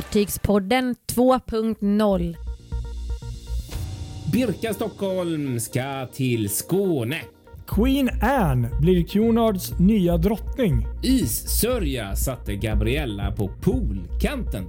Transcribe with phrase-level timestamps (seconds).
[0.00, 2.36] Fartygspodden 2.0.
[4.32, 7.20] Birka Stockholm ska till Skåne.
[7.66, 10.86] Queen Anne blir Cunards nya drottning.
[11.02, 14.66] Issörja satte Gabriella på poolkanten.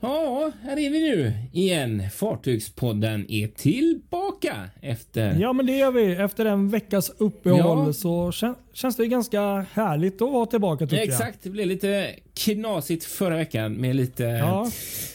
[0.00, 2.02] Ja, här är vi nu igen.
[2.14, 5.38] Fartygspodden är tillbaka efter...
[5.40, 6.12] Ja, men det är vi.
[6.14, 7.92] Efter en veckas uppehåll Ja.
[7.92, 13.04] så kän- känns det ganska härligt att vara tillbaka tycker Exakt, det blev lite knasigt
[13.04, 14.70] förra veckan med lite, Ja.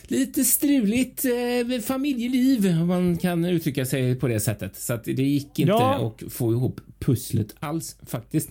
[0.07, 4.75] lite struligt eh, familjeliv om man kan uttrycka sig på det sättet.
[4.75, 6.13] Så att det gick inte Ja.
[6.25, 8.49] att få ihop pusslet alls faktiskt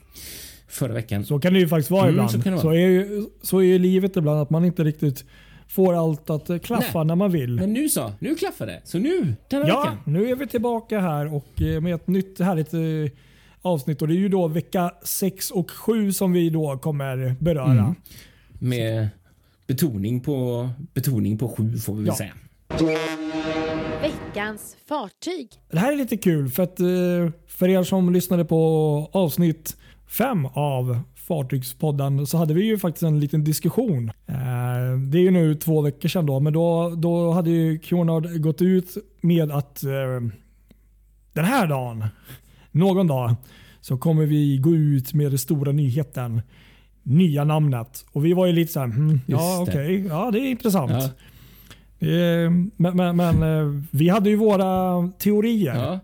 [0.68, 1.20] förra veckan.
[1.20, 1.26] jag.
[1.26, 2.30] Så kan det ju faktiskt vara Mm, ibland.
[2.30, 5.24] så Så, är ju, så är ju livet ibland att man inte riktigt
[5.70, 7.06] får allt att klaffa Nej.
[7.06, 7.54] när man vill.
[7.54, 8.80] Men nu så, nu klaffar det.
[8.84, 9.96] Så nu, den här Ja, veckan.
[10.06, 12.80] nu är vi tillbaka här och eh, med ett nytt härligt eh,
[13.62, 17.70] avsnitt och det är ju då vecka 6 och 7 som vi då kommer beröra.
[17.72, 17.94] Mm.
[18.58, 19.08] Med
[19.66, 22.16] betoning på, betoning på sju får vi väl Ja.
[22.16, 22.32] säga.
[24.02, 25.48] Veckans fartyg.
[25.70, 26.86] Det här är lite kul för att eh,
[27.46, 29.76] för er som lyssnade på avsnitt
[30.08, 31.00] 5 av
[31.34, 34.08] Fartygspodden så hade vi ju faktiskt en liten diskussion.
[34.26, 38.40] Eh, Det är ju nu två veckor sedan då, men då, då hade ju Cunard
[38.42, 39.90] gått ut med att eh,
[41.32, 42.04] den här dagen,
[42.70, 43.34] någon dag,
[43.80, 46.42] så kommer vi gå ut med den stora nyheten.
[47.02, 48.04] Nya namnet.
[48.12, 50.90] Och vi var ju lite så här, hmm, ja okej, ja det är intressant.
[51.98, 52.06] Ja.
[52.08, 55.74] Eh, Men, men, men vi hade ju våra teorier.
[55.74, 56.00] Ja.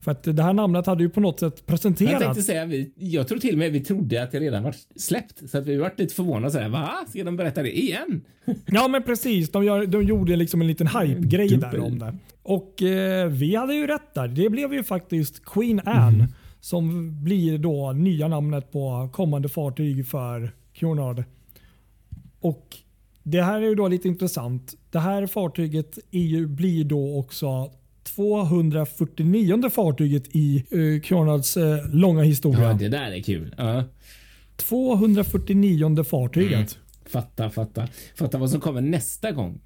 [0.00, 2.24] För att det här namnet hade ju på något sätt Jag presenterats.
[2.24, 5.50] tänkte säga, vi, jag tror till och med vi trodde att det redan var släppt.
[5.50, 6.50] Så att vi varit lite förvånade.
[6.52, 6.90] Så här, Va?
[7.08, 8.20] Ska de berätta det igen?
[8.66, 9.50] Ja men precis.
[9.52, 12.14] De, gör, de gjorde liksom en liten hype-grej där om det.
[12.42, 14.28] Och eh, vi hade ju rätt där.
[14.28, 16.26] Det blev ju faktiskt Queen Anne Mm.
[16.60, 21.24] som blir då nya namnet på kommande fartyg för Cunard.
[22.40, 22.76] Och
[23.22, 24.74] det här är ju då lite intressant.
[24.90, 27.70] Det här fartyget ju, blir då också
[28.16, 32.62] 249 fartyget i uh, Cunards eh, långa historia.
[32.62, 33.54] Ja, det där är kul.
[33.58, 33.84] Ja.
[34.56, 36.52] 249 fartyget.
[36.52, 36.66] Mm.
[37.06, 37.88] Fatta, fatta.
[38.14, 39.60] Fatta vad som kommer nästa gång.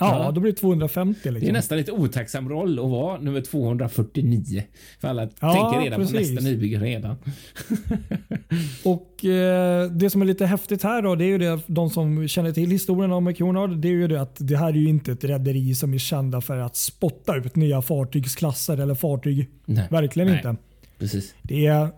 [0.00, 0.30] Ja, Ja.
[0.30, 1.20] då blir det 250.
[1.22, 1.52] Det är Liksom.
[1.52, 4.62] nästan lite otacksam roll att vara nummer 249.
[5.00, 6.30] För alla Ja, tänker redan på precis.
[6.30, 7.16] nästa nybygge redan.
[8.84, 12.28] Och eh, Det som är lite häftigt här då, det är ju det, de som
[12.28, 15.12] känner till historien om Cunard, det är ju det att det här är ju inte
[15.12, 19.48] ett rederi som är kända för att spotta ut nya fartygsklasser eller fartyg.
[19.64, 19.86] Nej.
[19.90, 20.36] Verkligen Nej.
[20.36, 20.56] inte.
[20.98, 21.34] Precis.
[21.42, 21.88] Det är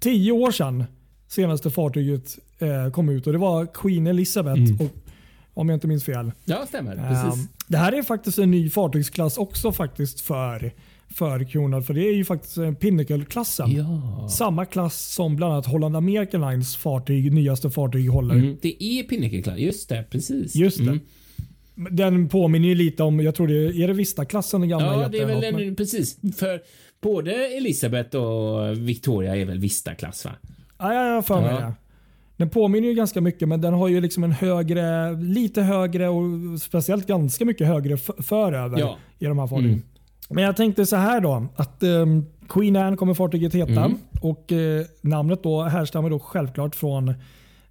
[0.00, 0.84] tio år sedan
[1.28, 4.60] senaste fartyget eh, kom ut och det var Queen Elizabeth.
[4.62, 4.76] Mm.
[4.80, 4.90] Och,
[5.54, 6.32] om jag inte minns fel.
[6.44, 6.96] Ja, stämmer.
[6.96, 7.48] Precis.
[7.66, 10.72] det här är faktiskt en ny fartygsklass också faktiskt för,
[11.08, 11.84] för Cunard.
[11.84, 13.72] För det är ju faktiskt en Pinnacle-klassen.
[13.72, 14.28] Ja.
[14.28, 18.34] Samma klass som bland annat Holland American Lines fartyg, nyaste fartyg håller.
[18.34, 20.54] Mm, det är Pinnacle Just det, precis.
[20.54, 20.84] Just det.
[20.84, 21.00] Mm.
[21.90, 25.08] Den påminner ju lite om, jag tror det är, är det Vista-klassen den gamla Ja,
[25.08, 26.16] det är väl en, precis.
[26.36, 26.60] För
[27.00, 30.30] både Elisabeth och Victoria är väl Vista-klass va?
[30.78, 31.60] Ja, jag har för mig Ja.
[31.60, 31.72] det.
[32.40, 36.24] Den påminner ju ganska mycket men den har ju liksom en högre, lite högre och
[36.60, 38.96] speciellt ganska mycket högre f- föröver Ja.
[39.18, 39.70] i de här fartygen.
[39.72, 39.82] Mm.
[40.28, 43.98] Men jag tänkte så här då att ehm, Queen Anne kommer fartyget heta Mm.
[44.20, 47.14] och eh, namnet då härstammar då självklart från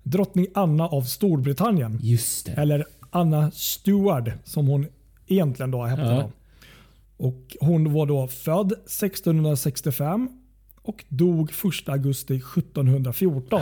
[0.04, 2.00] drottning Anna av Storbritannien.
[2.02, 2.52] Just det.
[2.52, 4.86] Eller Anna Stewart som hon
[5.28, 6.02] egentligen då hette.
[6.02, 6.12] Ja.
[7.18, 7.28] Då.
[7.28, 10.30] Och hon var då född 1665
[10.82, 11.52] och dog
[11.84, 13.62] 1 augusti 1714.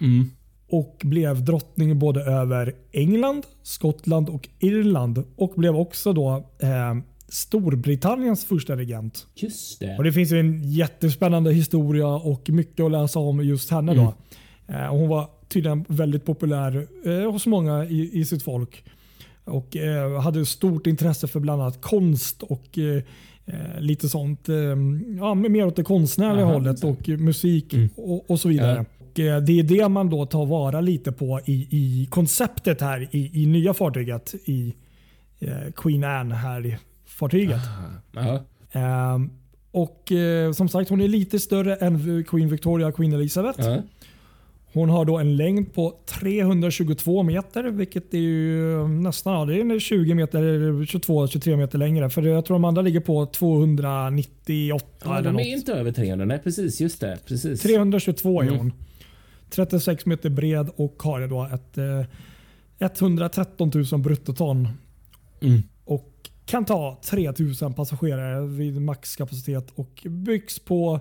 [0.00, 0.30] Mm.
[0.74, 5.24] Och blev drottning både över England, Skottland och Irland.
[5.36, 6.94] Och blev också då eh,
[7.28, 9.26] Storbritanniens första regent.
[9.34, 9.96] Just det.
[9.98, 13.92] Och Det finns en jättespännande historia och mycket att läsa om just henne.
[13.92, 14.04] Mm.
[14.04, 14.14] Då.
[14.74, 18.84] Eh, och hon var tydligen väldigt populär eh, hos många i, i sitt folk.
[19.44, 23.02] Och eh, hade stort intresse för bland annat konst och eh,
[23.46, 24.48] eh, lite sånt.
[24.48, 24.54] Eh,
[25.18, 27.88] ja, mer åt det konstnärliga Aha, hållet och musik Mm.
[27.96, 28.84] och, och så vidare.
[29.18, 33.42] Eh, det är det man då tar vara lite på i, i konceptet här i,
[33.42, 34.74] i nya fartyget i
[35.38, 36.76] eh, Queen Anne här i
[37.06, 37.60] fartyget.
[38.12, 38.44] Ja.
[38.72, 39.30] Ehm,
[39.70, 43.60] och eh, som sagt, hon är lite större än Queen Victoria och Queen Elizabeth.
[43.60, 43.82] Ja.
[44.72, 49.78] Hon har då en längd på 322 meter, vilket är ju nästan ja, det är
[49.78, 50.40] 20 meter,
[50.84, 52.10] 22-23 meter längre.
[52.10, 55.40] För jag tror de andra ligger på 298 Ja, eller de något.
[55.42, 56.24] är inte över 300.
[56.26, 56.80] Nej, precis.
[56.80, 57.18] Just det.
[57.26, 57.62] Precis.
[57.62, 58.72] 322 är Mm.
[59.56, 59.66] Hon.
[59.66, 62.06] 36 meter bred och har då ett eh,
[62.78, 64.68] 113 000 bruttoton.
[65.42, 65.62] Mm.
[65.84, 71.00] Och kan ta 3000 passagerare vid maxkapacitet och byggs på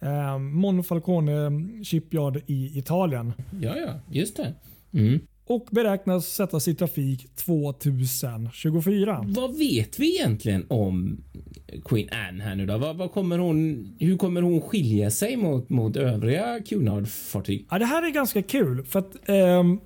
[0.00, 1.50] eh, Monfalcone
[1.84, 4.54] Shipyard i Italien Ja, ja, just det.
[4.92, 5.20] Mm.
[5.50, 9.24] Och beräknas sättas i trafik 2024.
[9.26, 11.20] Vad vet vi egentligen om
[11.84, 12.78] Queen Anne här nu då?
[12.78, 17.66] Vad, vad kommer hon, hur kommer hon skilja sig mot, mot övriga Cunard-fartyg?
[17.70, 18.84] Ja, det här är ganska kul.
[18.84, 19.80] för att ehm,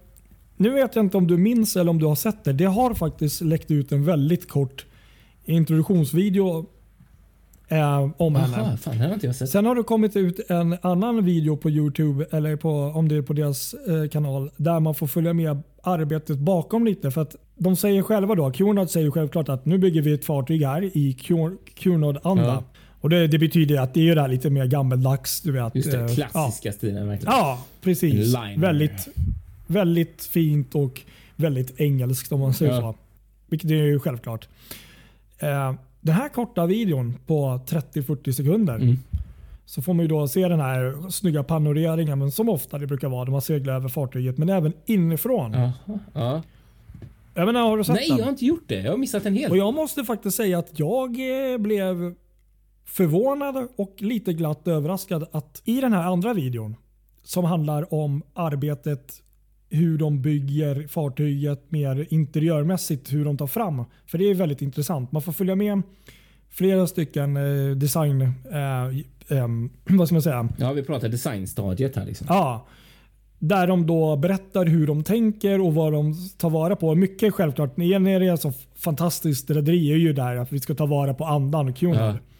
[0.56, 2.52] Nu vet jag inte om du minns eller om du har sett det.
[2.52, 4.86] Det har faktiskt läckt ut en väldigt kort
[5.44, 6.66] introduktionsvideo
[7.74, 8.56] eh, om henne.
[8.56, 9.50] Jaha, fan, det har inte jag sett.
[9.50, 13.22] Sen har det kommit ut en annan video på Youtube, eller på, om det är
[13.22, 17.10] på deras eh, kanal, där man får följa med arbetet bakom lite.
[17.10, 20.64] För att De säger själva då, Cunard säger självklart att nu bygger vi ett fartyg
[20.64, 21.12] här i
[21.74, 22.44] Cunard-anda.
[22.44, 22.62] Ja.
[23.00, 25.40] Och det, det betyder att det är ju det här lite mer gammeldags.
[25.40, 27.34] Du vet, Just det, eh, klassiska stilen verkligen.
[27.34, 28.34] Ja, precis.
[28.56, 29.08] Väldigt,
[29.66, 31.00] väldigt fint och
[31.36, 32.80] väldigt engelskt om man säger Ja.
[32.80, 32.94] så.
[33.46, 34.48] Vilket är ju självklart.
[35.38, 35.72] Eh,
[36.04, 38.96] den här korta videon på 30-40 sekunder Mm.
[39.66, 43.08] så får man ju då se den här snygga panoreringen men som ofta det brukar
[43.08, 45.52] vara när man seglar över fartyget men även inifrån.
[45.52, 45.72] Jaha,
[46.12, 46.42] ja.
[47.34, 48.18] Jag menar, har du sett Nej, den?
[48.18, 48.80] jag har inte gjort det.
[48.80, 49.50] Jag har missat en helt.
[49.50, 51.10] Och jag måste faktiskt säga att jag
[51.52, 52.14] eh, blev
[52.84, 56.76] förvånad och lite glatt överraskad att i den här andra videon
[57.22, 59.22] som handlar om arbetet
[59.74, 63.84] hur de bygger fartyget mer interiörmässigt, hur de tar fram.
[64.06, 65.12] För det är väldigt intressant.
[65.12, 65.82] Man får följa med
[66.50, 68.22] flera stycken eh, design...
[68.52, 70.48] Eh, em, vad ska man säga?
[70.58, 72.26] Ja, vi pratar designstadiet här liksom.
[72.30, 72.66] Ja.
[73.38, 76.94] Där de då berättar hur de tänker och vad de tar vara på.
[76.94, 77.76] Mycket självklart.
[77.76, 81.68] Det är så fantastiskt rederi är ju där att vi ska ta vara på andan
[81.68, 82.14] och Cunard.
[82.14, 82.33] Ja.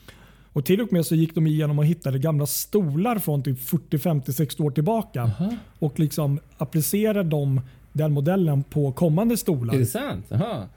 [0.54, 3.98] Och till och med så gick de igenom och hittade gamla stolar från typ 40,
[3.98, 5.30] 50, 60 år tillbaka.
[5.78, 7.60] Och liksom applicerade de,
[7.92, 9.74] den modellen på kommande stolar.
[9.74, 10.26] Är det sant?
[10.28, 10.68] Jaha.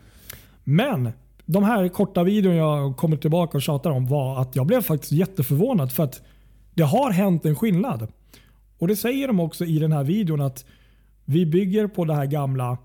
[0.64, 1.10] Men
[1.46, 5.12] de här korta videon jag kommer tillbaka och tjatar om var att jag blev faktiskt
[5.12, 6.22] jätteförvånad för att
[6.74, 8.08] det har hänt en skillnad.
[8.78, 10.66] Och det säger de också i den här videon att
[11.26, 12.78] vi bygger på det här gamla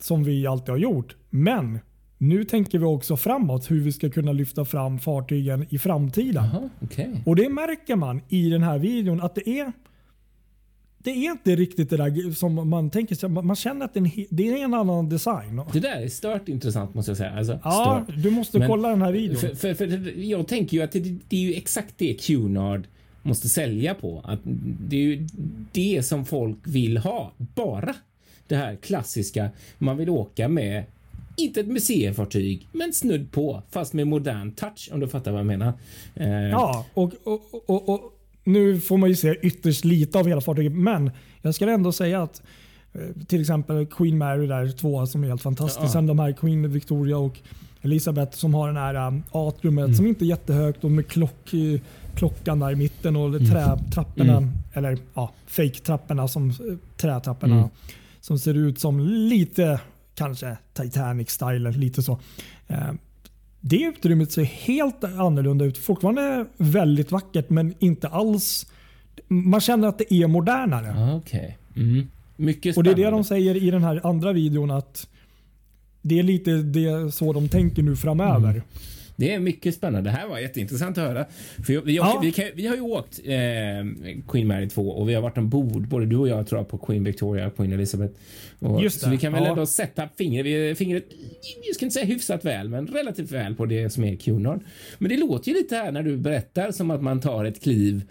[0.00, 1.16] som vi alltid har gjort.
[1.30, 1.78] Men
[2.18, 6.44] nu tänker vi också framåt hur vi ska kunna lyfta fram fartygen i framtiden.
[6.52, 7.22] Jaha, okej.
[7.26, 9.72] Och det märker man i den här videon att det är
[10.98, 13.28] det är inte riktigt det där som man tänker sig.
[13.28, 15.62] Man känner att det är en, he- det är en annan design.
[15.72, 17.30] Det där är stört intressant måste jag säga.
[17.30, 18.22] Alltså, Ja, stört.
[18.22, 19.36] du måste Men- kolla den här videon.
[19.36, 22.86] För, för, för jag tänker ju att det, det är ju exakt det Cunard
[23.22, 24.20] måste sälja på.
[24.24, 24.40] Att
[24.88, 25.26] det är ju
[25.72, 27.32] det som folk vill ha.
[27.36, 27.94] Bara
[28.46, 29.50] det här klassiska.
[29.78, 30.84] Man vill åka med
[31.38, 35.46] inte ett museifartyg, men snudd på, fast med modern touch om du fattar vad jag
[35.46, 35.72] menar.
[36.14, 38.00] Eh, Ja, och, och, och, och
[38.44, 41.10] nu får man ju se ytterst lite av hela fartyget, men
[41.42, 42.42] jag ska ändå säga att
[42.92, 45.82] eh, till exempel Queen Mary där, två som är helt fantastiskt.
[45.82, 45.88] Ja.
[45.88, 47.38] Sen de här Queen Victoria och
[47.82, 49.96] Elizabeth som har den här um, atriumet Mm.
[49.96, 51.80] som inte är jättehögt och med klock, eh,
[52.14, 54.50] klockan där i mitten och trätrapporna, Mm.
[54.72, 56.54] eller ja, fake-trapporna som eh,
[56.96, 57.68] trätrapporna Mm.
[58.20, 59.80] som ser ut som lite
[60.18, 62.20] kanske Titanic-style, lite så.
[62.66, 62.92] Eh,
[63.60, 65.78] det utrymmet ser helt annorlunda ut.
[65.78, 68.66] Fortfarande väldigt vackert men inte alls...
[69.28, 70.94] Man känner att det är modernare.
[70.96, 71.58] ah, Okej.
[71.76, 72.08] Mm.
[72.36, 75.08] Mycket Och det är det de säger i den här andra videon att
[76.02, 78.50] det är lite det så de tänker nu framöver.
[78.50, 78.62] Mm.
[79.18, 80.10] Det är mycket spännande.
[80.10, 81.26] Det här var jätteintressant att höra.
[81.66, 82.20] För jag, jag, Ja.
[82.22, 83.34] vi, kan, vi har ju åkt eh,
[84.28, 86.78] Queen Mary 2 och vi har varit ombord, både du och jag tror jag, på
[86.78, 88.14] Queen Victoria och Queen Elizabeth.
[88.58, 89.50] Och, Just så vi kan väl ja.
[89.50, 91.04] ändå sätta fingret, fingret,
[91.66, 94.60] jag ska inte säga hyfsat väl, men relativt väl på det som är Cunard.
[94.98, 98.02] Men det låter ju lite här när du berättar som att man tar ett kliv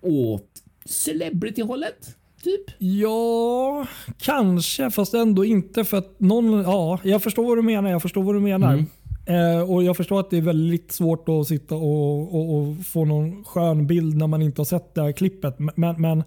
[0.00, 0.48] åt
[0.84, 2.16] celebrity-hållet.
[2.42, 2.70] Typ.
[2.78, 3.86] Ja,
[4.18, 6.62] kanske fast ändå inte för att någon...
[6.62, 7.90] Ja, jag förstår vad du menar.
[7.90, 8.72] Jag förstår vad du menar.
[8.72, 8.86] Mm.
[9.26, 13.04] Eh, och Jag förstår att det är väldigt svårt att sitta och, och, och få
[13.04, 15.58] någon skön bild när man inte har sett det här klippet.
[15.58, 16.24] Men, men,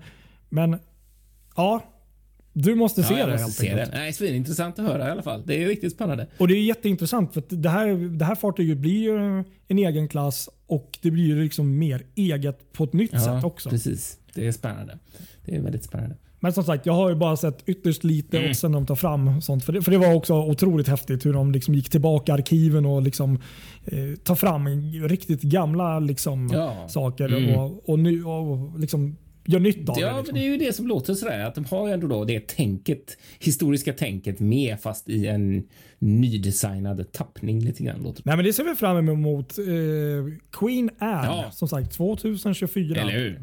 [0.49, 0.79] men
[1.55, 1.83] ja,
[2.53, 3.91] du måste se ja, jag det måste helt se enkelt.
[3.91, 3.97] det.
[3.97, 5.43] Nej, svinintressant att höra i alla fall.
[5.45, 6.27] Det är riktigt spännande.
[6.37, 10.49] Och det är jätteintressant för det här, det här fartyget blir ju en egen klass
[10.67, 13.69] och det blir ju liksom mer eget på ett nytt sätt också.
[13.69, 14.17] precis.
[14.33, 14.99] Det är spännande.
[15.45, 16.15] Det är väldigt spännande.
[16.45, 18.49] Men som sagt, jag har ju bara sett ytterst lite Mm.
[18.49, 19.65] och sen de tar fram sånt.
[19.65, 23.01] För det, för det var också otroligt häftigt hur de liksom gick tillbaka arkiven och
[23.01, 23.39] liksom,
[23.85, 24.67] eh, tar fram
[25.07, 26.87] riktigt gamla liksom, Ja.
[26.87, 27.55] saker Mm.
[27.59, 30.11] och, och, ny, och liksom gör nytt av Ja, det.
[30.13, 30.35] men Liksom.
[30.35, 31.39] det är ju det som låter sådär.
[31.39, 35.63] Att de har ju ändå då det tänket, historiska tänket med fast i en
[35.99, 38.03] nydesignad tappning lite grann.
[38.03, 38.21] Låter.
[38.25, 39.57] Nej, men det ser vi fram emot.
[39.59, 39.65] Eh,
[40.51, 41.51] Queen Anne, Ja.
[41.51, 43.01] som sagt 2024.
[43.01, 43.41] Eller hur?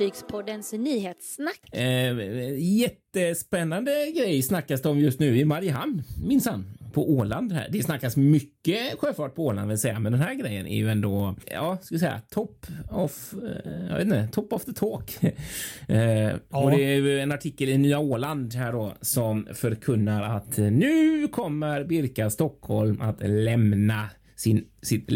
[0.00, 1.74] Fartygspoddens nyhetssnack.
[1.76, 2.16] Eh,
[2.58, 7.52] jättespännande grej snackas det om just nu i Mariehamn minsann på Åland.
[7.52, 7.68] Här.
[7.72, 11.36] Det snackas mycket sjöfart på Åland vill säga, men den här grejen är ju ändå,
[11.46, 15.18] ja, ska vi säga top of, eh, jag vet inte, top of the talk.
[15.88, 16.34] eh, ja.
[16.48, 21.28] Och det är ju en artikel i Nya Åland här då som förkunnar att nu
[21.28, 25.10] kommer Birka Stockholm att lämna sin, sitt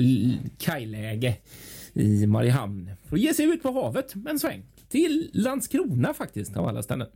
[0.58, 1.36] kajläge
[1.92, 6.66] i Mariehamn för att ge sig ut på havet en sväng till Landskrona faktiskt av
[6.66, 7.08] alla ställen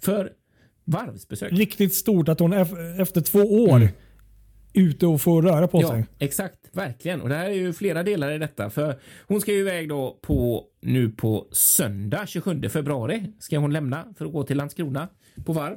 [0.00, 0.32] för
[0.84, 1.52] varvsbesök.
[1.52, 2.52] Riktigt stort att hon
[3.00, 3.88] efter två år mm.
[4.72, 6.06] ute och får röra på ja, sig.
[6.18, 7.20] Exakt, verkligen.
[7.20, 8.70] Och det här är ju flera delar i detta.
[8.70, 14.14] För hon ska ju iväg då på nu på söndag 27 februari ska hon lämna
[14.18, 15.08] för att gå till Landskrona
[15.44, 15.76] på varv.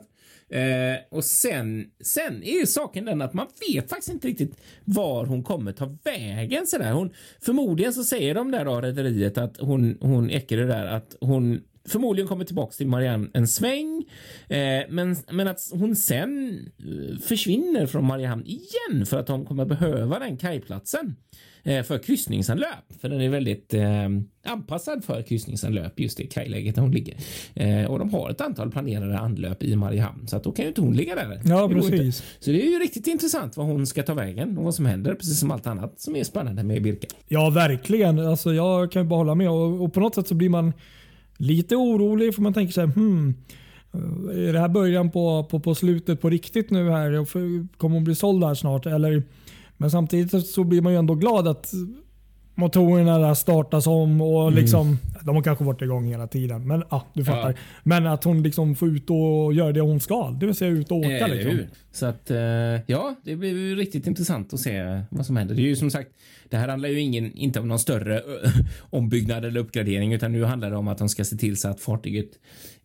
[0.49, 5.25] Eh, och sen, sen är ju saken den att man vet faktiskt inte riktigt var
[5.25, 6.67] hon kommer ta vägen.
[6.67, 6.91] Så där.
[6.91, 11.61] Hon, förmodligen så säger de där då rederiet att hon, hon Eckerö där att hon
[11.89, 14.05] förmodligen kommer tillbaks till Marianne en sväng.
[14.47, 19.65] Eh, men, men att hon sen eh, försvinner från Mariehamn igen för att de kommer
[19.65, 22.93] behöva den kajplatsen eh, för kryssningsanlöp.
[23.01, 24.09] För den är väldigt eh,
[24.45, 27.17] anpassad för kryssningsanlöp just det kajläget där hon ligger.
[27.53, 30.69] Eh, och de har ett antal planerade anlöp i Mariehamn så att då kan ju
[30.69, 31.41] inte hon ligga där.
[31.45, 32.23] Ja, precis.
[32.39, 35.15] Så det är ju riktigt intressant vad hon ska ta vägen och vad som händer,
[35.15, 37.07] precis som allt annat som är spännande med Birka.
[37.27, 38.19] Ja, verkligen.
[38.19, 40.73] Alltså, jag kan ju bara hålla med och, och på något sätt så blir man
[41.37, 43.35] lite orolig för man tänker sig hmm,
[44.33, 47.25] är det här början på, på, på slutet på riktigt nu här?
[47.77, 48.85] Kommer hon bli såld här snart?
[48.85, 49.23] Eller,
[49.79, 51.73] men samtidigt så blir man ju ändå glad att
[52.59, 54.59] motorerna där startas om och mm.
[54.59, 56.67] liksom, de har kanske varit igång hela tiden.
[56.67, 57.49] Men ah, du fattar.
[57.49, 57.55] Ja.
[57.83, 60.29] Men att hon liksom får ut och göra det hon ska.
[60.39, 61.27] Det vill säga ut och åka.
[61.27, 61.59] Eh, liksom.
[61.91, 62.37] Så att eh,
[62.87, 65.55] ja, det blir ju riktigt intressant att se vad som händer.
[65.55, 66.09] Det är ju som sagt,
[66.49, 68.23] det här handlar ju ingen, inte om någon större
[68.89, 71.81] ombyggnad eller uppgradering utan nu handlar det om att de ska se till så att
[71.81, 72.29] fartyget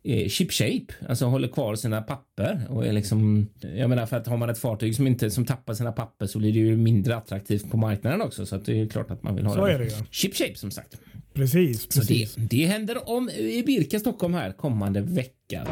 [0.05, 3.49] är ship shape, alltså håller kvar sina papper och är liksom.
[3.75, 6.39] Jag menar för att har man ett fartyg som inte som tappar sina papper så
[6.39, 9.35] blir det ju mindre attraktivt på marknaden också så att det är klart att man
[9.35, 10.05] vill ha så är det, ja.
[10.11, 10.97] ship shape som sagt.
[11.33, 12.31] Precis, precis.
[12.31, 15.67] Så det, det händer om i Birka Stockholm här kommande vecka.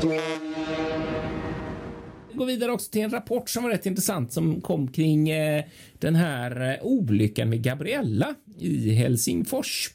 [2.32, 5.64] Vi går vidare också till en rapport som var rätt intressant som kom kring eh,
[6.00, 9.90] den här eh, olyckan med Gabriella i Helsingfors.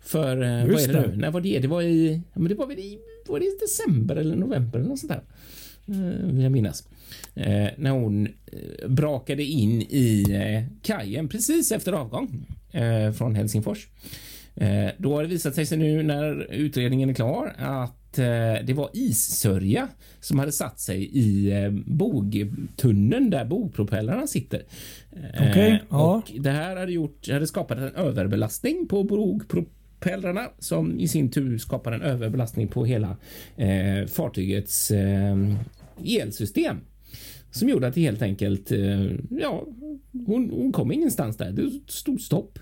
[0.00, 1.16] För eh, vad är det nu?
[1.16, 1.58] När var det?
[1.58, 4.88] Det var i, ja, men det var väl i, var det december eller november eller
[4.88, 5.22] något sånt där.
[5.88, 6.88] Eh, vill jag minnas.
[7.34, 10.24] Eh, när hon eh, brakade in i
[10.82, 12.46] kajen precis efter avgång
[13.18, 13.88] från Helsingfors.
[14.98, 18.12] Då har det visat sig nu när utredningen är klar att
[18.66, 19.88] det var issörja
[20.20, 21.52] som hade satt sig i
[21.86, 24.62] bogtunneln där bogpropellrarna sitter.
[25.32, 26.16] Okay, ja.
[26.16, 29.04] och det här hade, gjort, hade skapat en överbelastning på
[30.00, 33.16] bogpropellrarna som i sin tur skapar en överbelastning på hela
[34.08, 34.92] fartygets
[36.04, 36.76] elsystem
[37.50, 38.70] som gjorde att det helt enkelt,
[39.30, 39.66] ja,
[40.26, 41.50] hon, hon kom ingenstans där.
[41.50, 42.58] Det stod stopp.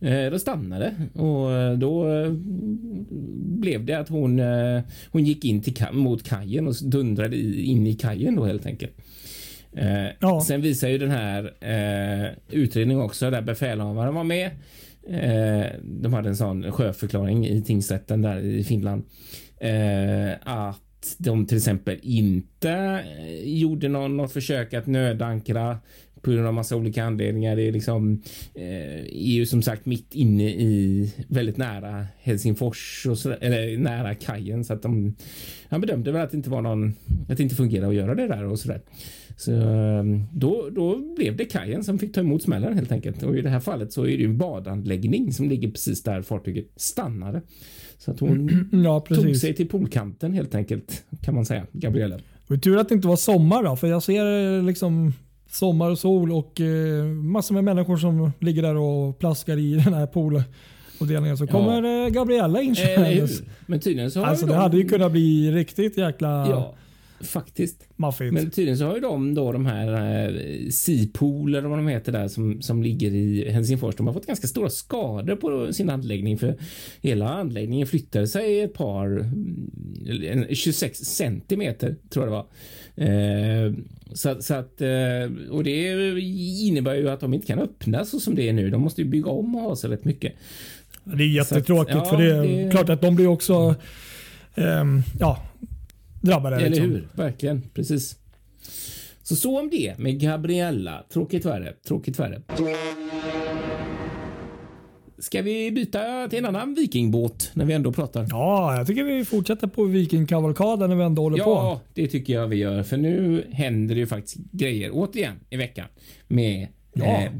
[0.00, 2.32] Eh, då stannade och eh, då eh,
[3.60, 4.80] blev det att hon, eh,
[5.12, 8.92] hon gick in till, mot kajen och dundrade in i kajen då helt enkelt.
[9.72, 10.40] Eh, ja.
[10.40, 14.50] Sen visar ju den här eh, utredningen också där befälhavaren var med.
[15.08, 19.02] Eh, de hade en sån sjöförklaring i tingsrätten där i Finland.
[19.60, 25.78] Eh, att de till exempel inte eh, gjorde någon, något försök att nödankra
[26.22, 27.56] på grund av massa olika anledningar.
[27.56, 28.22] Det är liksom
[28.54, 34.64] eh, EU som sagt mitt inne i väldigt nära Helsingfors och så, eller nära kajen
[34.64, 35.16] så att de
[35.68, 36.94] han bedömde väl att det inte var någon
[37.28, 38.80] att det inte fungerade att göra det där och så där.
[39.38, 43.22] Så ehm, då, då blev det kajen som fick ta emot smällen helt enkelt.
[43.22, 46.66] Och i det här fallet så är det en badanläggning som ligger precis där fartyget
[46.76, 47.42] stannade.
[47.98, 52.18] Så att hon ja, tog sig till poolkanten helt enkelt kan man säga, Gabriella.
[52.46, 55.12] Var tur att det inte var sommar då, för jag ser liksom
[55.50, 59.94] sommar och sol och eh, massor med människor som ligger där och plaskar i den
[59.94, 61.36] här poolavdelningen.
[61.36, 62.06] Så kommer ja.
[62.06, 62.76] Eh, Gabriella in.
[63.66, 64.52] Men tydligen så har alltså, de...
[64.52, 66.28] Det hade ju kunnat bli riktigt jäkla...
[66.28, 66.74] Ja.
[67.20, 67.84] Faktiskt.
[67.96, 68.32] Maffigt.
[68.32, 72.12] Men tydligen så har ju de då de här eh, Seapool eller vad de heter
[72.12, 73.96] där som, som ligger i Helsingfors.
[73.96, 76.56] De har fått ganska stora skador på sin anläggning för
[77.00, 79.30] hela anläggningen flyttade sig ett par
[80.54, 82.46] 26 centimeter tror jag det var.
[82.96, 83.72] Eh,
[84.12, 86.20] så, så, att eh, och det
[86.60, 88.70] innebär ju att de inte kan öppnas så som det är nu.
[88.70, 90.32] De måste ju bygga om och ha sig rätt mycket.
[91.04, 92.70] Det är jättetråkigt att, ja, för det är det...
[92.70, 93.74] klart att de blir också
[94.54, 95.47] um, ja,
[96.20, 96.56] drabbade.
[96.56, 96.90] Eller liksom.
[96.90, 97.08] hur?
[97.14, 97.62] Verkligen.
[97.74, 98.16] Precis.
[99.22, 101.04] Så så om det med Gabriella.
[101.12, 101.72] Tråkigt värre.
[101.86, 102.42] Tråkigt värre.
[105.18, 108.26] ska vi byta till en annan vikingbåt när vi ändå pratar?
[108.30, 111.50] Ja, jag tycker vi fortsätter på vikingkavalkaden när vi ändå håller på.
[111.50, 112.82] Ja, det tycker jag vi gör.
[112.82, 115.86] För nu händer det ju faktiskt grejer återigen i veckan
[116.28, 117.04] med Ja.
[117.04, 117.30] eh,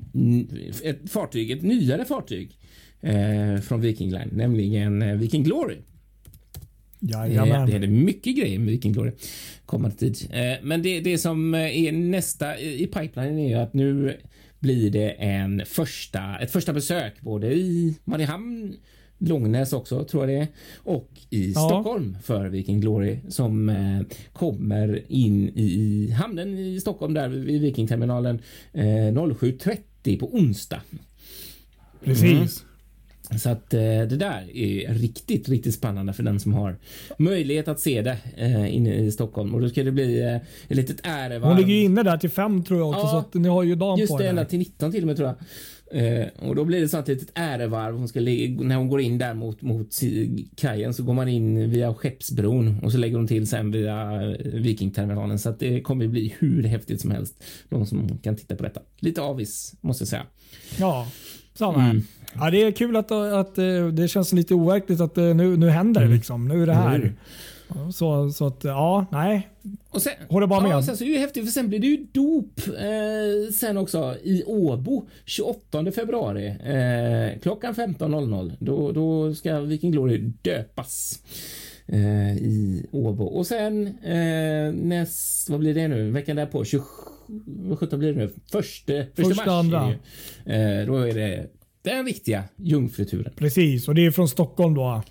[0.82, 2.58] ett fartyg, ett nyare fartyg
[3.00, 5.76] eh, från Viking Line, nämligen eh, Viking Glory.
[7.02, 7.67] Eh, Jajamän.
[7.67, 9.12] Det händer mycket grejer med Viking Glory
[9.67, 10.17] kommande tid.
[10.31, 14.17] Eh, Men det, det som eh, är nästa i pipelinen är att nu
[14.59, 18.75] blir det en första, ett första besök både i Mariehamn,
[19.21, 21.61] Långnäs också tror jag det är och i Ja.
[21.69, 24.00] Stockholm för Viking Glory som eh,
[24.33, 28.40] kommer in i, hamnen i Stockholm där vid Vikingterminalen
[28.73, 30.81] eh, 07.30 på onsdag.
[32.05, 32.64] Precis.
[33.37, 36.76] Så att eh, det där är riktigt, riktigt spännande för den som har
[37.18, 39.54] möjlighet att se det eh, inne i Stockholm.
[39.54, 41.52] Och då ska det bli eh, ett litet ärevarv.
[41.52, 43.62] Hon ligger ju inne där till fem tror jag också, Ja, så att ni har
[43.62, 45.37] ju dagen Just på det, er ända till 19 till och med tror jag.
[45.90, 47.97] Eh, och då blir det sånt litet ärevarv.
[47.97, 49.88] Hon ska, när hon går in där mot, mot
[50.56, 54.37] kajen så går man in via Skeppsbron och så lägger hon till sen via eh,
[54.52, 55.38] Vikingterminalen.
[55.38, 57.44] Så att det kommer bli hur häftigt som helst.
[57.68, 58.80] De som kan titta på detta.
[58.99, 60.26] Lite avis måste jag säga.
[60.78, 61.06] Ja,
[61.59, 61.91] samma här.
[61.91, 62.03] Mm.
[62.35, 65.69] Ja, det är kul att, att eh, det känns lite overkligt att eh, nu, nu
[65.71, 66.49] händer det liksom.
[66.49, 67.12] Nu är det här.
[67.95, 69.49] Så, så att ja, nej.
[69.91, 70.71] Och sen, Håller bara med.
[70.71, 73.77] Ja, sen så är det ju häftigt för sen blir det ju dop eh, sen
[73.77, 78.53] också i Åbo 28 februari eh, klockan 15.00.
[78.59, 81.23] Då, då ska Viking Glory döpas
[81.87, 83.25] eh, i Åbo.
[83.25, 86.11] Och sen eh, näst, vad blir det nu?
[86.11, 86.85] Veckan därpå, 27,
[87.47, 88.30] vad sjutton blir det nu?
[88.52, 89.49] Första, första, Första, mars.
[89.49, 89.80] andra.
[89.80, 89.99] Är
[90.45, 90.80] det ju.
[90.80, 91.47] Eh, då är det
[91.97, 93.33] den riktiga jungfruturen.
[93.37, 95.03] Precis, och det är från Stockholm då.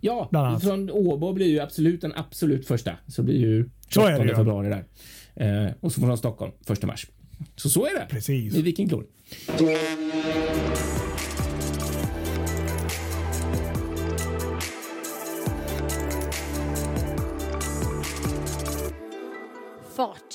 [0.00, 2.92] Ja, från Åbo blir ju absolut den absolut första.
[3.06, 4.34] Så blir ju Så är 28 det ju.
[4.36, 4.84] februari där.
[5.66, 7.06] Eh, och så från Stockholm 1 mars.
[7.56, 8.06] Så så är det.
[8.10, 8.54] Precis.
[8.54, 9.06] I Viking Glory.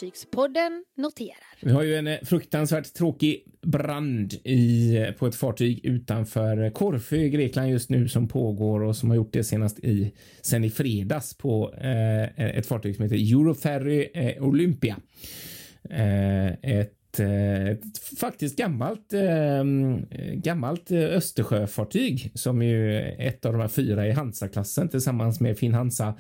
[0.02, 1.38] Fartygspodden noterar.
[1.62, 6.72] Vi har ju en eh, fruktansvärt tråkig brand i, eh, på ett fartyg utanför eh,
[6.72, 10.12] Korfu i Grekland just nu som pågår och som har gjort det senast i
[10.42, 14.98] sen i fredags på eh, ett fartyg som heter Euroferry eh, Olympia.
[15.90, 17.78] Eh, ett Eh,
[18.19, 19.63] faktiskt gammalt, eh,
[20.34, 25.58] gammalt eh, Östersjöfartyg som är ju ett av de här fyra i Hansa-klassen tillsammans med
[25.58, 26.13] Finn Hansa,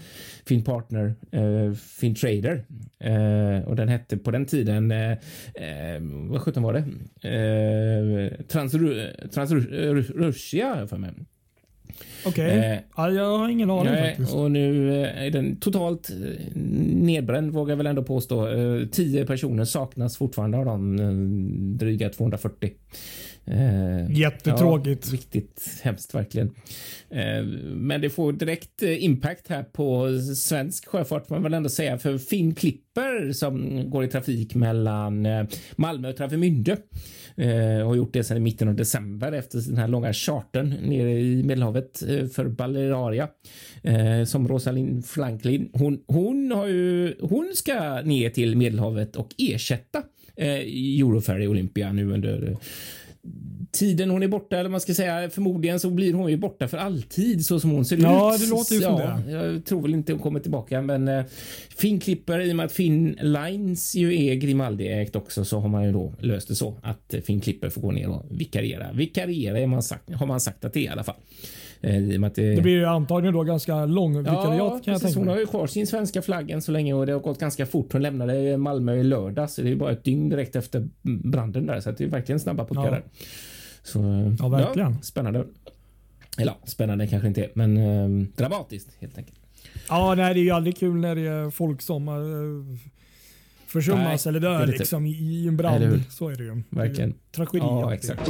[0.45, 1.15] Finn Partner,
[1.75, 2.65] Finn Trader.
[3.65, 4.93] Och den hette på den tiden,
[6.29, 6.83] vad sjutton var det?
[8.47, 11.11] Transru- Transrussia har jag för mig.
[12.25, 12.57] Okej.
[12.57, 14.33] Eh, ja, jag har ingen aning Nej, faktiskt.
[14.33, 16.55] och nu eh, är den totalt eh,
[16.95, 18.47] nedbränd vågar jag väl ändå påstå.
[18.47, 21.11] Eh, Tio personer saknas fortfarande av de eh,
[21.77, 22.71] dryga 240.
[23.45, 25.05] Eh, Jättetråkigt.
[25.07, 26.47] Ja, riktigt hemskt verkligen.
[27.09, 27.43] Eh,
[27.75, 31.97] Men det får direkt eh, impact här på svensk sjöfart får man väl ändå säga.
[31.97, 36.77] För Finn Klipper som går i trafik mellan eh, Malmö och Travemünde
[37.35, 41.11] eh, har gjort det sedan i mitten av december efter den här långa chartern nere
[41.19, 43.27] i Medelhavet eh, för Balearia.
[43.83, 45.69] Eh, Som Rosalind Franklin.
[45.73, 50.03] Hon, hon, har ju, hon ska ner till Medelhavet och ersätta
[50.35, 50.47] eh,
[50.99, 52.57] Euroferry Olympia nu under
[53.71, 56.77] tiden hon är borta, eller man ska säga förmodligen så blir hon ju borta för
[56.77, 58.41] alltid så som hon ser Ja, ut.
[58.41, 59.31] det låter ju som ja, det.
[59.31, 61.23] Jag tror väl inte hon kommer tillbaka, men eh,
[61.77, 65.85] Finn Klipper, i och med att Finn Lines ju är Grimaldi-ägt också, så har man
[65.85, 68.91] ju då löst det så att Finn Klipper får gå ner och vikariera.
[68.93, 71.15] Vikariera är man sagt, har man sagt att det är i alla fall.
[71.81, 75.01] Eh, det, Det blir ju antagligen då ganska lång vikariat kan jag precis.
[75.01, 77.39] tänka Hon har ju kvar sin svenska flagg än så länge och det har gått
[77.39, 77.93] ganska fort.
[77.93, 81.79] Hon lämnade Malmö i lördags, så det är bara ett dygn direkt efter branden där,
[81.79, 82.91] så att det är verkligen snabba puckar Ja.
[82.91, 83.03] där.
[83.83, 85.01] Så, eh, Ja, verkligen.
[85.03, 85.45] spännande.
[86.37, 89.37] Eller ja, spännande kanske inte är, men eh, dramatiskt helt enkelt.
[89.89, 92.77] Ja, nej, det är ju aldrig kul när det är folk som uh,
[93.67, 96.03] försummas Nej, eller dör liksom, i, en brand.
[96.09, 96.63] Så är det ju.
[96.69, 97.09] Verkligen.
[97.09, 97.57] Det är Tragedi.
[97.65, 98.11] Ja, alltid.
[98.11, 98.29] exakt.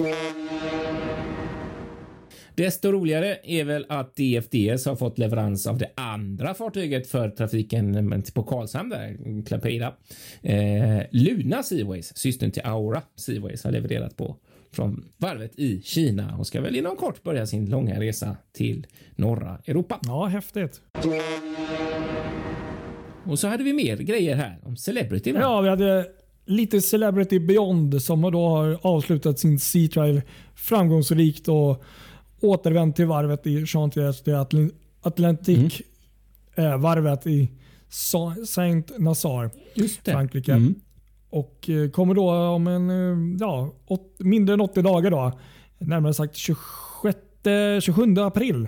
[2.55, 8.23] Desto roligare är väl att DFDS har fått leverans av det andra fartyget för trafiken
[8.33, 9.95] på Karlshamn där.
[10.41, 14.35] Eh, Luna Seaways, systern till Aura Seaways, har levererat på
[14.71, 19.57] från varvet i Kina och ska väl inom kort börja sin långa resa till norra
[19.65, 19.99] Europa.
[20.03, 20.81] Ja, häftigt.
[23.25, 25.33] Och så hade vi mer grejer här om Celebrity.
[25.35, 26.07] Ja, vi hade
[26.45, 30.21] lite Celebrity Beyond som då har avslutat sin Sea Trial
[30.55, 31.83] framgångsrikt och
[32.41, 35.81] återvänt till varvet i Chantiers de Atl- Atlantic.
[36.55, 37.51] Eh, varvet i
[37.89, 39.49] Sa- Saint Nazaire.
[40.05, 40.53] Frankrike.
[40.53, 40.75] Mm.
[41.29, 45.39] Och eh, kommer då om en, eh, ja, åt, mindre än 80 dagar då
[45.79, 47.17] närmare sagt 26,
[47.81, 48.67] 27 april,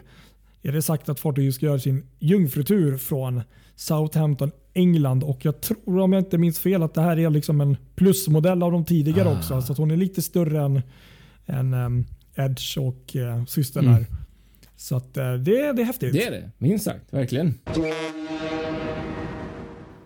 [0.61, 3.41] är det sagt att fartyget ska göra sin jungfrutur från
[3.75, 5.23] Southampton, England.
[5.23, 8.63] Och Jag tror, om jag inte minns fel, att det här är liksom en plusmodell
[8.63, 9.37] av de tidigare Ah.
[9.37, 9.61] också.
[9.61, 10.81] Så att hon är lite större än,
[11.45, 13.95] än um, Edge och uh, systern Mm.
[13.95, 14.05] här.
[14.75, 16.13] Så att, uh, det, det är häftigt.
[16.13, 17.13] Det är det, minst sagt.
[17.13, 17.53] Verkligen.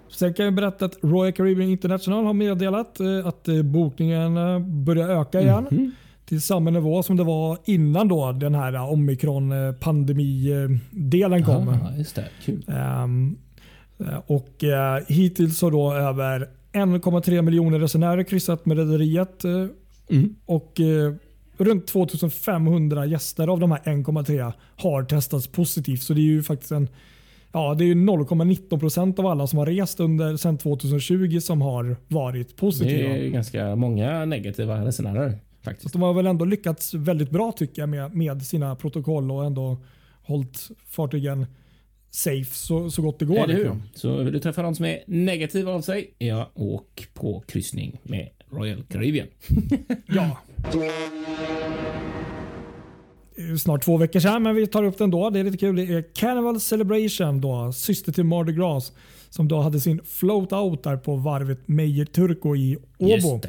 [0.10, 4.60] Sen kan jag berätta att Royal Caribbean International har meddelat eh, att eh, bokningen eh,
[4.60, 5.68] börjar öka igen.
[5.72, 5.92] Mhm.
[6.26, 11.68] Till samma nivå som det var innan då den här eh, omikron-pandemi-delen kom.
[11.68, 12.26] Ja, just det.
[12.46, 12.66] Kul.
[12.68, 13.08] Eh,
[14.28, 19.46] och eh, hittills har då över 1,3 miljoner resenärer kryssat med rederiet.
[19.46, 19.66] eh,
[20.10, 20.36] Mm.
[20.46, 21.14] Och eh,
[21.58, 26.04] runt 2500 gäster av de här 1,3 har testats positivt.
[26.04, 26.88] Så det är ju faktiskt en
[27.52, 31.62] Ja, det är ju 0,19 procent av alla som har rest under sedan 2020 som
[31.62, 33.10] har varit positiva.
[33.10, 35.94] Det är ganska många negativa resenärer Så faktiskt.
[35.94, 39.78] de har väl ändå lyckats väldigt bra tycker jag med, med sina protokoll och ändå
[40.22, 41.46] hållit fartygen
[42.10, 43.38] safe så, så gott det går.
[43.38, 43.64] Eller hur?
[43.64, 43.82] liksom.
[43.94, 46.14] Så vill du träffa någon som är negativ av sig?
[46.18, 49.28] Ja, åk på kryssning med Royal Caribbean.
[50.08, 50.38] Ja.
[53.60, 55.30] Snart två veckor sedan, men vi tar upp den då.
[55.30, 55.76] Det är lite kul.
[55.76, 58.92] Det är Carnival Celebration, då, syster till Mardi Gras,
[59.30, 63.42] som då hade sin float out där på varvet Meyer Turco i Åbo.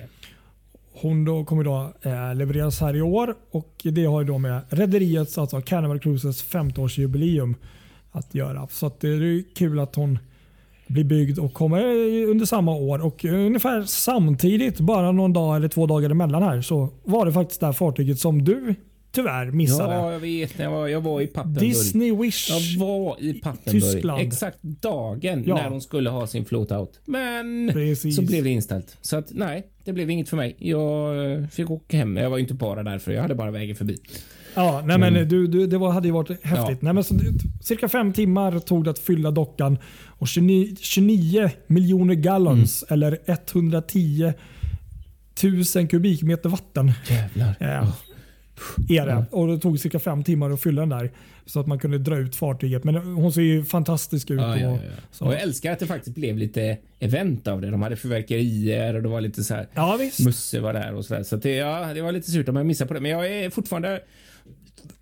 [0.92, 4.60] Hon då kommer då eh, levereras här i år och det har ju då med
[4.68, 7.54] rederiets, alltså Carnival Cruises 50-årsjubileum
[8.10, 8.68] att göra.
[8.70, 10.18] Så att det är kul att hon
[10.88, 11.82] blir byggd och kommer
[12.28, 13.06] under samma år.
[13.06, 17.60] Och ungefär samtidigt, bara någon dag eller två dagar emellan här, så var det faktiskt
[17.60, 18.74] det här fartyget som du
[19.12, 19.94] tyvärr missade.
[19.94, 20.58] Ja, jag vet.
[20.58, 21.64] Jag var, jag var i Papenburg.
[21.64, 22.50] Disney Wish.
[22.50, 24.20] Jag var i Papenburg Tyskland.
[24.20, 25.54] exakt dagen Ja.
[25.54, 27.00] när hon skulle ha sin float-out.
[27.04, 28.16] Men Precis.
[28.16, 28.96] så blev det inställt.
[29.00, 30.56] Så att nej, det blev inget för mig.
[30.58, 32.16] Jag eh, fick åka hem.
[32.16, 33.96] Jag var inte bara där för jag hade bara vägen förbi.
[34.58, 35.28] Ja, nej men Mm.
[35.28, 36.82] du, du, det var, hade ju varit häftigt.
[36.82, 37.14] Nej, men så,
[37.60, 42.94] cirka fem timmar tog det att fylla dockan och 29, 29 miljoner gallons Mm.
[42.94, 44.32] eller 110
[45.76, 47.54] 000 kubikmeter vatten Jävlar.
[47.60, 47.88] eh,
[48.88, 49.24] är det.
[49.30, 51.10] Och det tog cirka fem timmar att fylla den där
[51.48, 52.84] så att man kunde dra ut fartyget.
[52.84, 54.40] Men hon ser ju fantastisk ut.
[54.40, 54.90] Ja, ja, och, ja.
[55.10, 55.26] så.
[55.26, 57.70] Och jag älskar att det faktiskt blev lite event av det.
[57.70, 59.68] De hade fyrverkerier och det var lite så här.
[59.74, 60.20] ja visst.
[60.20, 61.22] Musse var där och så där.
[61.22, 63.00] Så det, ja, det var lite surt om jag missade på det.
[63.00, 64.00] Men jag är fortfarande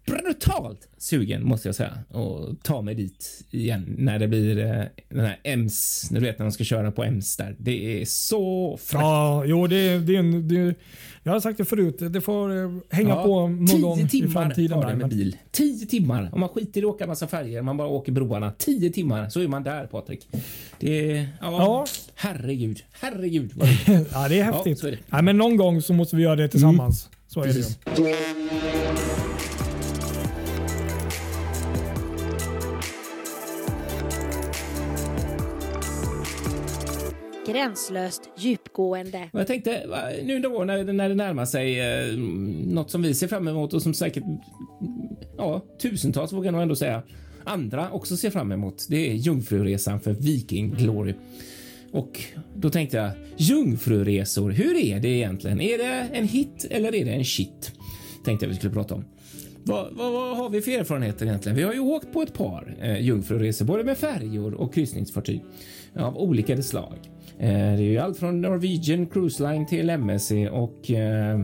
[0.07, 5.25] brutalt sugen måste jag säga och ta mig dit igen när det blir eh, den
[5.25, 6.09] här EMS.
[6.11, 7.57] Du vet när de ska köra på EMS där.
[7.59, 9.03] Det är så fräckt.
[9.03, 10.75] Ja, jo, det, det är en, det,
[11.23, 11.97] jag har sagt det förut.
[11.99, 14.81] Det får eh, hänga Ja, på någon tio gång i timmar framtiden.
[14.81, 15.37] Där, det med bil.
[15.51, 16.31] Tio timmar.
[16.37, 18.53] Om man skiter i att åka massa färger, man bara åker broarna.
[18.59, 20.29] Tio timmar så är man där Patrik.
[20.79, 21.87] Det är, ja, Ja.
[22.15, 23.53] herregud, herregud.
[24.13, 24.79] Ja, det är häftigt.
[24.79, 24.99] så är det.
[25.07, 27.09] Nej, men någon gång så måste vi göra det tillsammans.
[27.29, 29.16] Så är det
[37.57, 39.31] Gränslöst djupgående.
[39.33, 39.83] Jag tänkte
[40.25, 42.19] nu då när, när det närmar sig eh,
[42.67, 44.25] något som vi ser fram emot och som säkert
[45.37, 47.03] ja, tusentals vågar jag nog ändå säga
[47.45, 48.87] andra också ser fram emot.
[48.89, 51.15] Det är Jungfruresan för Viking Glory.
[51.93, 52.21] Och
[52.55, 54.51] då tänkte jag jungfruresor.
[54.51, 55.61] Hur är det egentligen?
[55.61, 57.73] Är det en hit eller är det en shit?
[58.25, 59.05] Tänkte jag vi skulle prata om.
[59.65, 61.57] Vad, vad, vad har vi för erfarenheter egentligen?
[61.57, 65.45] Vi har ju åkt på ett par eh, jungfruresor, både med färjor och kryssningsfartyg
[65.95, 66.99] av olika slag.
[67.39, 71.41] Eh, det är ju allt från Norwegian Cruise Line till MSC och eh,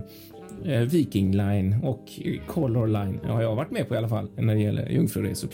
[0.64, 2.08] eh, Viking Line och
[2.46, 5.50] Color Line har jag varit med på i alla fall när det gäller jungfruresor.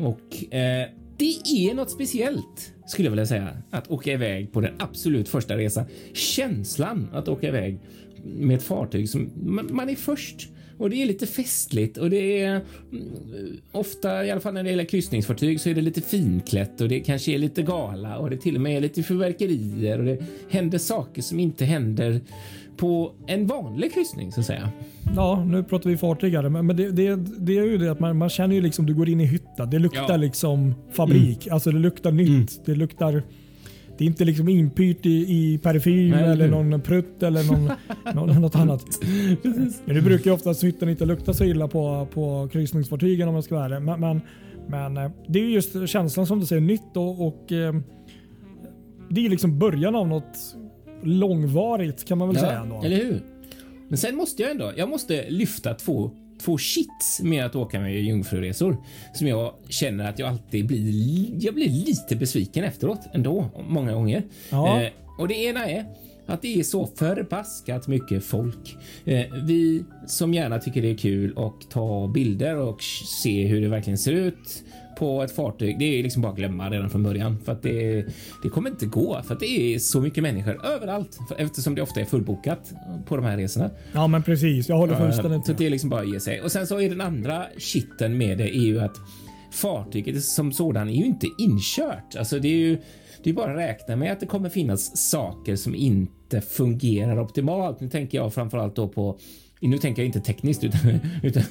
[0.00, 4.74] Och eh, det är något speciellt skulle jag vilja säga att åka iväg på den
[4.78, 5.84] absolut första resan.
[6.14, 7.80] Känslan att åka iväg
[8.24, 10.48] med ett fartyg som man, man är först
[10.82, 12.60] och det är lite festligt och det är
[12.92, 13.08] mm,
[13.72, 17.00] ofta, i alla fall när det gäller kryssningsfartyg, så är det lite finklätt och det
[17.00, 20.18] kanske är lite gala och det till och med är lite fyrverkerier och det
[20.50, 22.20] händer saker som inte händer
[22.76, 24.70] på en vanlig kryssning så att säga.
[25.16, 28.00] Ja, nu pratar vi fartyg här, men men det, det, det är ju det att
[28.00, 29.66] man, man känner ju liksom du går in i hytta.
[29.66, 30.16] Det luktar Ja.
[30.16, 31.48] liksom fabrik.
[31.48, 32.66] Alltså det luktar nytt.
[32.66, 33.22] Det luktar...
[33.98, 36.50] Det är inte liksom inpyrt i, i parfym Nej, eller hur?
[36.50, 37.70] någon prutt eller någon,
[38.14, 38.84] någon, något annat.
[39.84, 43.44] Men det brukar ju oftast hytten inte lukta så illa på, på kryssningsfartygen om jag
[43.44, 43.82] ska vara ärlig.
[43.82, 44.20] Men, men,
[44.68, 47.74] men eh, det är ju just känslan som du säger, nytt och, och eh,
[49.10, 50.56] det är liksom början av något
[51.02, 52.60] långvarigt kan man väl säga.
[52.60, 52.82] Ändå.
[52.84, 53.20] eller hur?
[53.88, 56.10] Men sen måste jag ändå, jag måste lyfta två,
[56.44, 58.76] två shits med att åka med jungfruresor
[59.14, 64.22] som jag känner att jag alltid blir, jag blir lite besviken efteråt ändå många gånger.
[64.50, 64.82] Ja.
[64.82, 65.86] Eh, och det ena är
[66.26, 68.76] att det är så förbaskat mycket folk.
[69.04, 72.82] Eh, vi som gärna tycker det är kul och ta bilder och
[73.22, 74.64] se hur det verkligen ser ut
[74.98, 75.78] på ett fartyg.
[75.78, 78.04] Det är liksom bara glömma redan från början för att det,
[78.42, 82.00] det kommer inte gå för att det är så mycket människor överallt eftersom det ofta
[82.00, 82.72] är fullbokat
[83.06, 83.70] på de här resorna.
[83.92, 84.68] Ja, men precis.
[84.68, 86.40] Jag håller fullständigt uh, Så det är liksom bara att ge sig.
[86.40, 88.96] Och sen så är den andra kitten med det är ju att
[89.52, 92.16] fartyget som sådan är ju inte inkört.
[92.18, 92.78] Alltså det är ju
[93.22, 97.80] det är bara att räkna med att det kommer finnas saker som inte fungerar optimalt.
[97.80, 99.18] Nu tänker jag framförallt då på
[99.68, 100.80] nu tänker jag inte tekniskt utan,
[101.22, 101.42] utan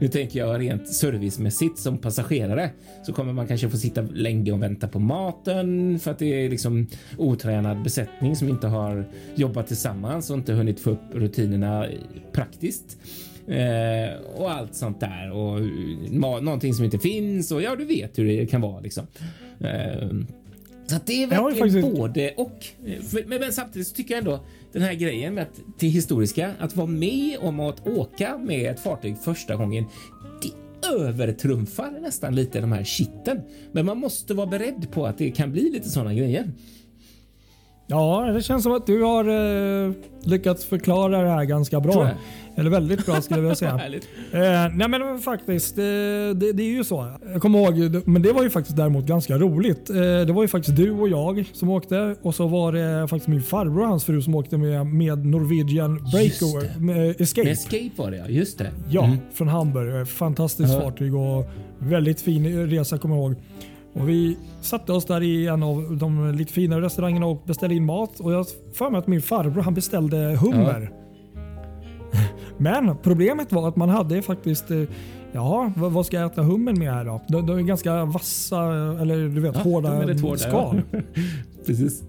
[0.00, 2.70] nu tänker jag rent servicemässigt som passagerare
[3.06, 6.50] så kommer man kanske få sitta länge och vänta på maten för att det är
[6.50, 6.86] liksom
[7.18, 11.86] otränad besättning som inte har jobbat tillsammans och inte hunnit få upp rutinerna
[12.32, 12.98] praktiskt.
[13.46, 15.60] Eh, och allt sånt där och
[16.42, 19.06] någonting som inte finns och ja, du vet hur det kan vara liksom.
[19.60, 20.08] Eh,
[20.86, 22.66] så det är verkligen både och.
[23.26, 24.40] Men, men, samtidigt så tycker jag ändå
[24.74, 28.80] den här grejen med att det historiska, att vara med om att åka med ett
[28.80, 29.84] fartyg första gången.
[30.42, 33.40] Det övertrumfar nästan lite de här kitten,
[33.72, 36.50] men man måste vara beredd på att det kan bli lite sådana grejer.
[37.86, 39.92] Ja, det känns som att du har eh,
[40.22, 42.08] lyckats förklara det här ganska bra.
[42.56, 43.72] Eller väldigt bra skulle jag vilja säga.
[44.32, 47.12] eh, nej men faktiskt, det, det, det, är ju så.
[47.32, 49.90] Jag kommer ihåg, men det var ju faktiskt däremot ganska roligt.
[49.90, 53.28] Eh, det var ju faktiskt du och jag som åkte och så var det faktiskt
[53.28, 56.80] min farbror och hans fru som åkte med, med Norwegian Breakover.
[56.80, 57.44] Med Escape.
[57.44, 58.70] Med Escape var det ja, just det.
[58.90, 59.18] Ja, mm.
[59.32, 60.08] från Hamburg.
[60.08, 60.80] Fantastiskt ja.
[60.80, 63.36] fartyg och väldigt fin resa kommer jag ihåg.
[63.94, 67.84] Och vi satte oss där i en av de lite finare restaurangerna och beställde in
[67.84, 68.20] mat.
[68.20, 70.90] Och jag för mig att min farbror han beställde hummer.
[70.90, 72.20] Ja.
[72.58, 74.82] Men problemet var att man hade faktiskt eh,
[75.34, 77.20] Ja, vad ska jag äta hummen med här då?
[77.28, 78.62] De, de är ganska vassa
[79.00, 79.88] eller du vet ja, hårda,
[80.22, 80.82] hårda skal.
[81.66, 82.02] Precis.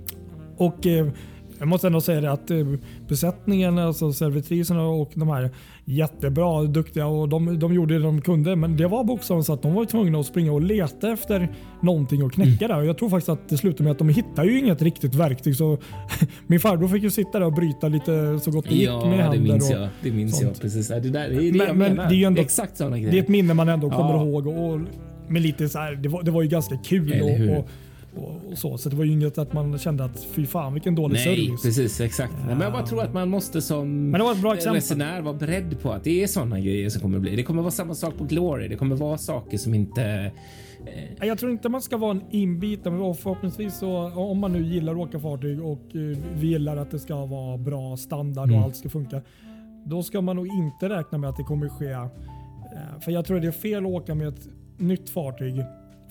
[0.58, 1.08] Och eh,
[1.60, 2.58] jag måste ändå säga det att eh,
[3.08, 5.50] besättningen, alltså servitriserna och de här
[5.86, 8.56] jättebra, duktiga och de, de gjorde det de kunde.
[8.56, 11.50] Men det var bokstavligt så att de var tvungna att springa och leta efter
[11.82, 12.78] någonting att knäcka mm.
[12.78, 12.84] där.
[12.84, 15.56] Jag tror faktiskt att det slutade med att de hittade ju inget riktigt verktyg.
[15.56, 15.78] Så
[16.48, 19.20] min farbror fick ju sitta där och bryta lite så gott det ja, gick med
[19.20, 19.38] händer.
[19.38, 19.90] Det minns jag.
[20.02, 20.88] Det minns jag precis.
[20.88, 22.10] Det, där, det är det men, jag men menar.
[22.10, 23.12] Det är, ändå, Exakt sådana grejer.
[23.12, 24.26] Det är ett minne man ändå kommer ja.
[24.26, 24.48] ihåg.
[24.48, 24.80] Och, och,
[25.28, 27.22] med lite så här, det, var, det var ju ganska kul.
[27.22, 27.70] Och, och,
[28.18, 28.78] och, så.
[28.78, 31.62] Så det var ju inget att man kände att fy fan vilken dålig Nej, service.
[31.64, 32.34] precis exakt.
[32.34, 35.22] Uh, men jag bara tror att man måste som men det var ett bra resenär
[35.22, 37.36] vara beredd på att det är sådana grejer som kommer bli.
[37.36, 38.68] Det kommer vara samma sak på Glory.
[38.68, 40.32] Det kommer vara saker som inte
[40.86, 44.66] eh, jag tror inte man ska vara en inbitare, men förhoppningsvis så om man nu
[44.66, 48.56] gillar att åka fartyg och eh, vi gillar att det ska vara bra standard och
[48.56, 48.64] mm.
[48.64, 49.22] allt ska funka.
[49.86, 51.92] Då ska man nog inte räkna med att det kommer ske.
[51.92, 54.48] Eh, för jag tror det är fel att åka med ett
[54.78, 55.64] nytt fartyg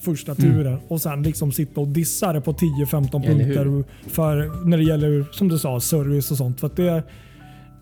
[0.05, 0.81] första turen mm.
[0.89, 5.49] och sen liksom sitta och dissa det på 10-15 punkter för när det gäller som
[5.49, 6.61] du sa service och sånt.
[6.61, 7.03] För det,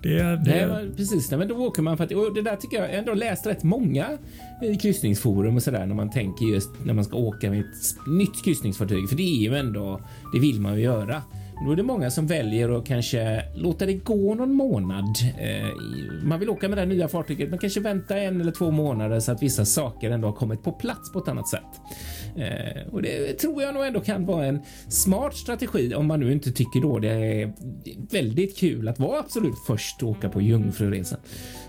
[0.02, 0.36] det, det...
[0.44, 3.14] det precis, nej, men då åker man för att och det där tycker jag ändå
[3.14, 4.06] läst rätt många
[4.62, 8.44] i kryssningsforum och sådär när man tänker just när man ska åka med ett nytt
[8.44, 9.08] kryssningsfartyg.
[9.08, 10.00] För det är ju ändå,
[10.32, 11.22] det vill man ju göra.
[11.64, 15.16] Då är det många som väljer att kanske låta det gå någon månad.
[15.38, 15.68] Eh,
[16.22, 19.32] man vill åka med det nya fartyget, men kanske vänta en eller två månader så
[19.32, 21.80] att vissa saker ändå har kommit på plats på ett annat sätt.
[22.36, 26.32] Eh, och det tror jag nog ändå kan vara en smart strategi om man nu
[26.32, 27.52] inte tycker då det är
[28.10, 31.18] väldigt kul att vara absolut först och åka på jungfruresan.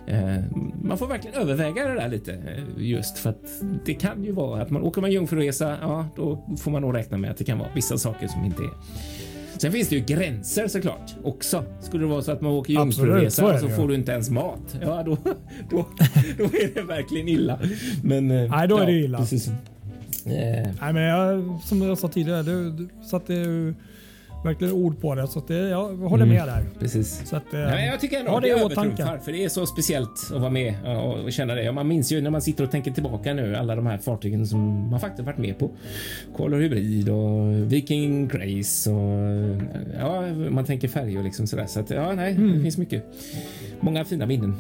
[0.08, 0.44] Eh,
[0.84, 4.70] man får verkligen överväga det där lite just för att det kan ju vara att
[4.70, 5.78] man åker med jungfruresa.
[5.82, 8.64] Ja, då får man nog räkna med att det kan vara vissa saker som inte
[8.64, 8.70] är
[9.58, 11.64] Sen finns det ju gränser såklart också.
[11.82, 14.78] Skulle det vara så att man åker jungfruresa och så får du inte ens mat.
[14.82, 15.18] Ja, då,
[15.70, 15.86] då,
[16.38, 17.60] då är det verkligen illa.
[18.04, 19.18] Men, eh, Nej, då är det illa.
[19.18, 19.50] Precis.
[20.26, 23.34] Nej, men jag, som jag sa tidigare, du, du satte
[24.44, 25.28] verkligen ord på det.
[25.28, 26.66] Så att det, jag håller med mm, där.
[26.80, 27.22] Precis.
[27.26, 30.42] Så att, Nej, jag tycker ändå att det övertrumfar för det är så speciellt att
[30.42, 31.72] vara med och känna det.
[31.72, 34.90] Man minns ju när man sitter och tänker tillbaka nu alla de här fartygen som
[34.90, 35.72] man faktiskt varit med på.
[36.36, 39.62] Color Hybrid och Viking Grace och
[40.00, 41.66] ja, man tänker färger liksom sådär.
[41.66, 42.54] Så att ja, nej, mm.
[42.54, 43.04] det finns mycket.
[43.80, 44.56] Många fina minnen.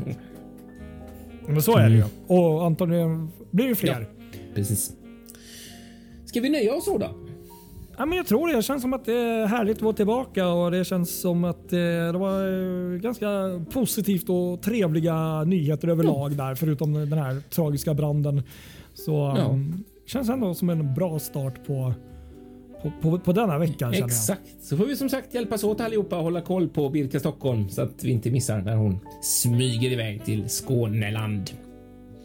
[1.47, 2.01] Men så är det ju.
[2.01, 2.09] Mm.
[2.27, 4.07] Och antagligen blir det fler.
[4.11, 4.91] Ja, precis.
[6.25, 7.22] Ska vi nöja oss så då?
[7.97, 8.55] Ja, men jag tror det.
[8.55, 11.69] Det känns som att det är härligt att vara tillbaka och det känns som att
[11.69, 12.47] det var
[12.93, 13.27] eh, ganska
[13.71, 16.37] positivt och trevliga nyheter överlag mm.
[16.37, 18.43] där förutom den här tragiska branden.
[18.93, 19.45] Så ja.
[19.45, 21.93] um, känns ändå som en bra start på
[22.83, 23.93] på, på, på denna veckan.
[23.93, 24.63] Exakt.
[24.63, 27.81] Så får vi som sagt hjälpas åt allihopa och hålla koll på Birka Stockholm så
[27.81, 31.51] att vi inte missar när hon smyger iväg till Skåneland.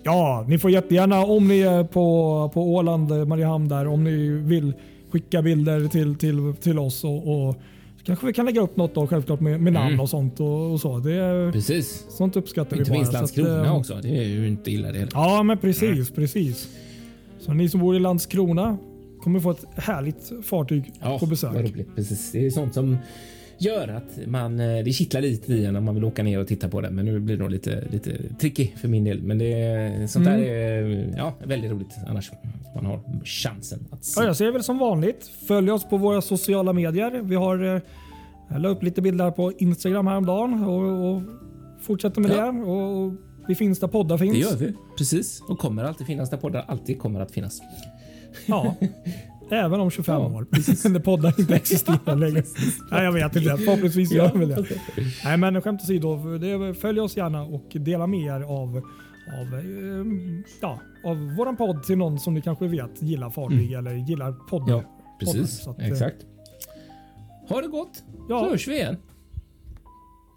[0.03, 4.73] Ja, ni får jättegärna om ni är på, på Åland, Mariehamn där, om ni vill
[5.11, 7.57] skicka bilder till, till, till oss och, och
[8.05, 10.01] Kanske vi kan lägga upp något då självklart med, med namn Mm.
[10.01, 10.99] och sånt och, och så.
[10.99, 12.07] Det, Precis.
[12.09, 13.99] sånt uppskattar vi Inte minst så att, Landskrona eh, också.
[14.03, 15.09] Det är ju inte illa det.
[15.13, 16.69] Ja, men precis, precis.
[17.41, 18.79] Så ni som bor i Landskrona
[19.23, 21.55] kommer få ett härligt fartyg på vad besök.
[21.55, 21.95] roligt.
[21.97, 22.33] Precis.
[22.33, 22.97] Det är sånt som
[23.59, 26.47] gör att man, eh, det kittlar lite i en när man vill åka ner och
[26.49, 26.91] titta på det.
[26.91, 29.23] Men nu blir det nog lite, lite tricky för min del.
[29.23, 30.41] Men det, sånt Mm.
[30.41, 32.31] där är ja, väldigt roligt annars.
[32.75, 34.21] Man har chansen att se.
[34.21, 35.31] Ja, jag säger väl som vanligt.
[35.47, 37.21] Följ oss på våra sociala medier.
[37.23, 37.81] Vi har eh,
[38.51, 41.23] jag la upp lite bilder på Instagram häromdagen och, och
[41.81, 42.53] fortsätter med Ja.
[42.53, 42.63] det.
[42.63, 43.13] Och, och
[43.49, 44.35] vi finns där poddar finns.
[44.35, 44.73] Det gör vi.
[44.99, 45.43] Precis.
[45.49, 47.61] Och kommer alltid finnas där poddar alltid kommer att finnas.
[48.47, 48.75] Ja.
[49.51, 50.47] Även om 25 Ja, år.
[50.89, 52.43] När poddar inte existerar längre.
[52.91, 53.57] Nej, jag vet inte.
[53.57, 54.65] Förhoppningsvis gör väl det.
[55.25, 56.19] Nej, men skämt åsido.
[56.81, 58.77] Följ oss gärna och dela med er av,
[59.41, 60.07] av, eh,
[60.63, 64.73] ja, av våran podd till någon som ni kanske vet gillar fartyg eller gillar poddar.
[64.73, 64.83] Ja,
[65.21, 65.63] precis.
[65.63, 66.17] Så att, eh, Exakt.
[67.49, 68.05] Ha det gott.
[68.29, 68.39] Ja.
[68.45, 68.97] Så hörs vi igen.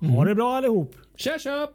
[0.01, 0.95] Ha det bra allihop.
[1.17, 1.67] Tja tja!